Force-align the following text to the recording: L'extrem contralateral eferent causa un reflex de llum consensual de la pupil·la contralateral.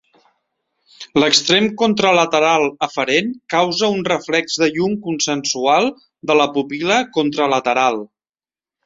L'extrem 1.23 1.67
contralateral 1.81 2.65
eferent 2.87 3.29
causa 3.55 3.89
un 3.97 4.01
reflex 4.07 4.57
de 4.63 4.71
llum 4.79 4.95
consensual 5.05 5.91
de 6.31 6.39
la 6.41 6.49
pupil·la 6.57 6.99
contralateral. 7.19 8.01